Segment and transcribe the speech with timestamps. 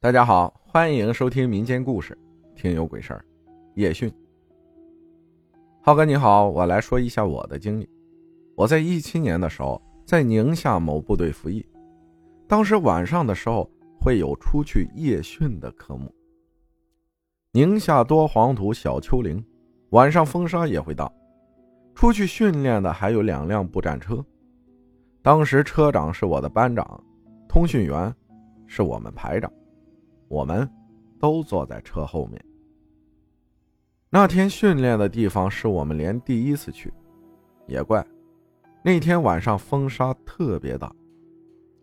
[0.00, 2.16] 大家好，欢迎收听民间故事，
[2.54, 3.24] 听有鬼事儿。
[3.74, 4.08] 叶迅，
[5.82, 7.90] 浩哥你好，我来说一下我的经历。
[8.54, 11.66] 我在一七年的时候，在宁夏某部队服役，
[12.46, 13.68] 当时晚上的时候
[14.00, 16.14] 会有出去夜训的科目。
[17.50, 19.44] 宁夏多黄土小丘陵，
[19.90, 21.10] 晚上风沙也会大，
[21.96, 24.24] 出去训练的还有两辆步战车。
[25.22, 27.02] 当时车长是我的班长，
[27.48, 28.14] 通讯员
[28.68, 29.52] 是我们排长。
[30.28, 30.68] 我们
[31.18, 32.42] 都坐在车后面。
[34.10, 36.92] 那天训练的地方是我们连第一次去，
[37.66, 38.06] 也怪，
[38.82, 40.90] 那天晚上风沙特别大，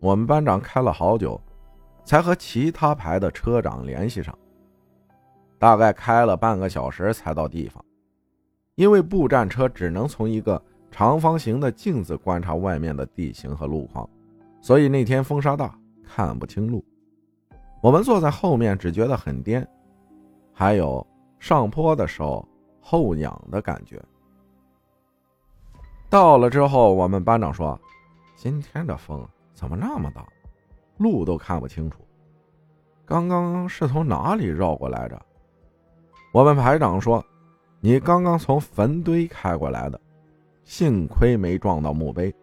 [0.00, 1.40] 我们班长开了好久，
[2.04, 4.36] 才和其他排的车长联系上。
[5.58, 7.84] 大概开了半个小时才到地方，
[8.74, 14.08] 因为步战车只能从一个长方形的镜子观察外面的地形和路况，
[14.60, 16.84] 所以那天风沙大，看不清路。
[17.86, 19.64] 我们坐在后面，只觉得很颠，
[20.52, 21.06] 还有
[21.38, 22.44] 上坡的时候
[22.80, 24.02] 后仰的感觉。
[26.10, 27.80] 到了之后，我们班长说
[28.34, 30.26] ：“今天的风怎么那么大，
[30.96, 32.00] 路都看不清楚。
[33.04, 35.22] 刚刚是从哪里绕过来着？”
[36.34, 37.24] 我们排长说
[37.78, 40.00] ：“你刚刚从坟堆开过来的，
[40.64, 42.34] 幸亏没撞到墓碑。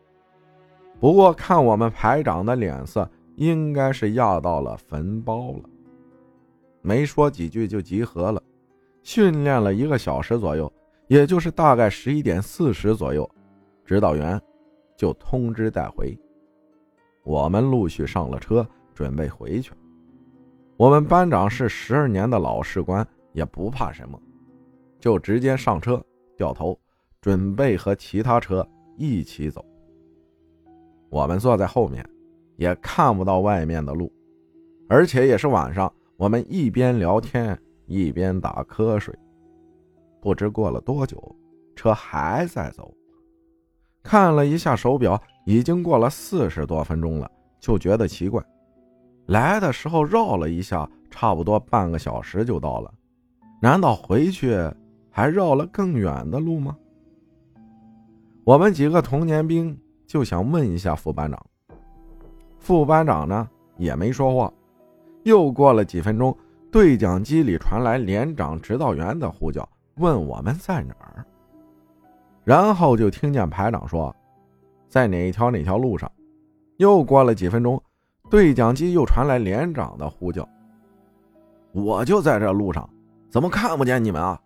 [1.02, 3.06] 不过看我们排长的脸色。”
[3.36, 5.70] 应该是压到了坟包了。
[6.82, 8.42] 没说几句就集合了，
[9.02, 10.72] 训练了一个小时左右，
[11.08, 13.30] 也就是大概十一点四十左右，
[13.86, 14.40] 指导员
[14.98, 16.18] 就通知带回。
[17.24, 19.72] 我们陆续上了车，准备回去。
[20.76, 24.22] 我们班长是十二年的老士官，也不怕什么，
[25.00, 26.04] 就直接上车，
[26.36, 26.78] 掉头，
[27.22, 29.64] 准备和其他车一起走。
[31.10, 32.06] 我们坐在后面。
[32.56, 34.12] 也看不到外面的路，
[34.88, 35.92] 而且也是晚上。
[36.16, 39.14] 我们一边聊天一边打瞌睡。
[40.22, 41.36] 不知过了多久，
[41.76, 42.94] 车还在走。
[44.04, 48.42] 看了一下手表，已经过了四十多分钟了，就觉得奇怪。
[49.26, 52.94] 来的时候绕了一下，差不多半个小时就到了。
[53.62, 54.56] 难道回去
[55.10, 56.78] 还绕了更远的路吗？
[58.46, 61.46] 我们几个童年兵就想问一下副班长。
[62.64, 64.52] 副班长呢也没说话。
[65.24, 66.36] 又过了几分钟，
[66.72, 71.26] 对讲机里传来连长、指导员的呼叫，问我们在哪儿。
[72.46, 74.16] 然后就听见排长说，
[74.88, 76.10] 在哪一条哪条路上。
[76.78, 77.82] 又过了几分钟，
[78.30, 80.48] 对讲机又传来连长的呼叫，
[81.74, 82.90] 我就在这路上，
[83.30, 84.40] 怎么看不见你们啊？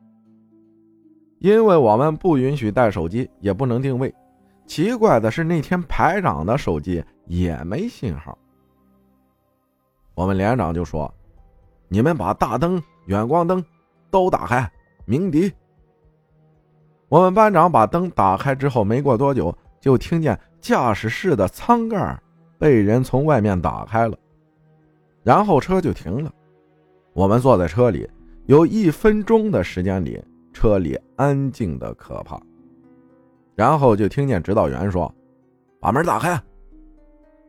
[1.38, 4.12] 因为我们不允许带手机，也不能定位。
[4.68, 7.04] 奇怪的是，那天排长的手机。
[7.30, 8.38] 也没信号。
[10.16, 11.14] 我们连长就说
[11.90, 13.62] ：“你们把大灯、远光灯
[14.10, 14.72] 都打开，
[15.04, 15.52] 鸣笛。”
[17.10, 22.18] 我们班长把灯打开之后，没过多久，就听见驾驶室的舱盖
[22.58, 24.18] 被人从外面打开了，
[25.22, 26.34] 然后车就停了。
[27.12, 28.10] 我们坐在车里，
[28.46, 30.24] 有一分钟的时间里，
[30.54, 32.42] 车里安静的可怕。
[33.58, 35.12] 然后就听见指导员说
[35.82, 36.40] ：“把门打开。”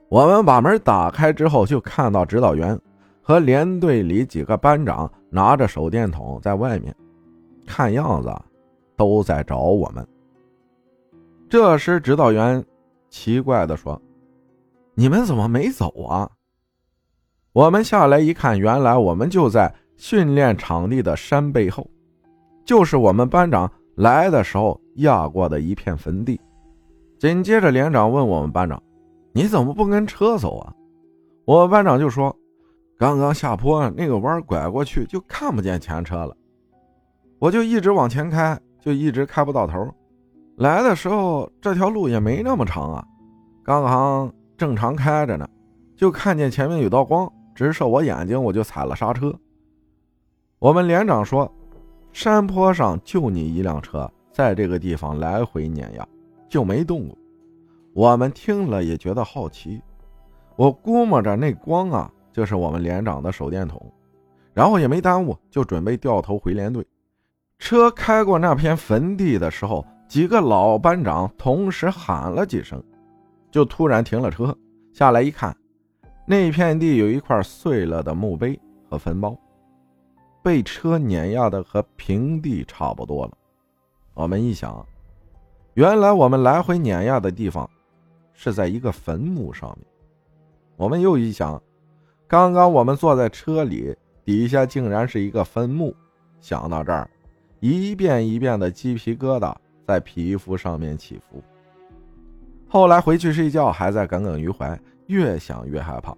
[0.08, 2.80] 我们把门打开之后，就看到指导员
[3.20, 6.96] 和连队里几个班长拿着手电筒在外面，
[7.66, 8.34] 看样子
[8.96, 10.08] 都在找我们。
[11.46, 12.64] 这时，指导员
[13.10, 14.00] 奇怪的说
[14.96, 16.30] ：“你们怎么没走啊？”
[17.52, 21.86] 我们下来一看，原来我们就在训练场地的山背后，
[22.64, 26.40] 就是我们班长来的时候压过的一片坟地。
[27.18, 28.80] 紧接着，连长问我们班长。
[29.32, 30.72] 你怎么不跟车走啊？
[31.44, 32.34] 我班长就说
[32.98, 36.36] ：“刚刚下坡那个弯拐过去就看不见前车了，
[37.38, 39.88] 我就一直往前开，就一直开不到头。
[40.56, 43.06] 来的时候这条路也没那么长啊，
[43.62, 45.48] 刚刚正常开着呢，
[45.96, 49.32] 就看见前面有道光直射我眼睛，我就踩了刹车。”
[50.58, 51.50] 我们连长说
[52.12, 56.08] ：“山坡上就你一辆车在这个地方来回碾压，
[56.48, 57.18] 就没动过。”
[57.92, 59.82] 我们听了也觉得好奇，
[60.54, 63.84] 我估摸着那光啊，就是我们连长的手电筒，
[64.54, 66.86] 然后也没耽误，就准备掉头回连队。
[67.58, 72.80] 车开过那片坟地的时候，几个老班长同时喊了几声，
[73.50, 74.56] 就突然停了车，
[74.92, 75.56] 下来一看，
[76.24, 78.56] 那片地有一块碎了的墓碑
[78.88, 79.36] 和坟包，
[80.44, 83.32] 被车碾压的和平地差不多了。
[84.18, 84.84] 我们一想，
[85.74, 87.70] 原来我们来回碾压的地方。
[88.32, 89.86] 是在一个坟墓上面，
[90.76, 91.60] 我们又一想，
[92.26, 95.94] 刚刚我们坐在车里，底下竟然是一个坟墓。
[96.40, 97.08] 想到这儿，
[97.60, 99.54] 一遍一遍的鸡皮疙瘩
[99.86, 101.40] 在皮肤上面起伏。
[102.68, 104.76] 后来回去睡觉，还在耿耿于怀，
[105.06, 106.12] 越想越害怕。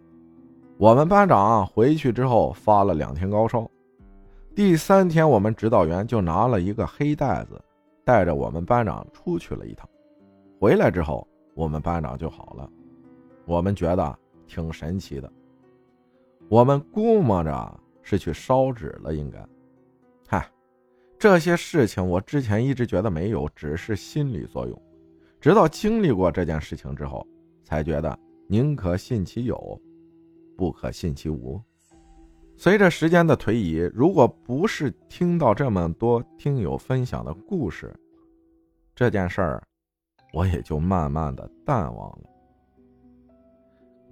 [0.79, 3.70] 我们班长回去之后发了两天高烧，
[4.55, 7.62] 第三天我们指导员就拿了一个黑袋子，
[8.11, 9.89] 带着我们班长出去了一趟。
[10.59, 11.25] 回来之后，
[11.55, 12.69] 我们班长就好了。
[13.45, 14.19] 我们觉得
[14.49, 15.33] 挺神奇的，
[16.49, 19.39] 我们估摸着是去烧纸了，应该。
[20.27, 20.51] 嗨，
[21.21, 24.83] 这些事情我之前一直觉得没有，只是心理作用。
[25.41, 27.25] 直到经历过这件事情之后，
[27.62, 28.19] 才觉得
[28.49, 29.81] 宁可信其有，
[30.57, 31.62] 不可信其无。
[32.61, 37.91] 随着时间的推移，如果不是听到这么多听友分享的故事，
[38.95, 39.62] 这件事儿
[40.35, 42.29] 我也就慢慢的淡忘了。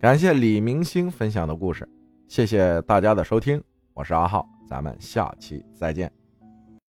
[0.01, 1.87] 感谢李明星分享的故事，
[2.27, 3.63] 谢谢大家的收听，
[3.93, 6.11] 我是阿浩，咱们下期再见。